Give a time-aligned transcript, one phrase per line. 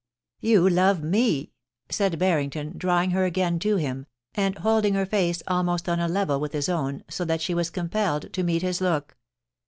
[0.25, 1.51] * You love mty
[1.91, 6.39] said Barrington, drawing her again to him, and holding her face almost on a level
[6.39, 9.15] with his own, so that she was compelled to meet his look.